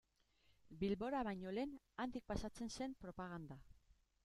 [0.83, 3.63] Bilbora baino lehen, handik pasatzen zen propaganda.